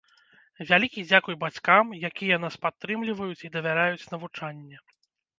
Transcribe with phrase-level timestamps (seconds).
[0.69, 4.77] Вялікі дзякуй бацькам, якія нас падтрымліваюць і давяраюць навучанне.